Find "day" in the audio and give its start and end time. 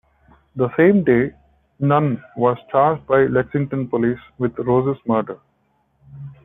1.03-1.29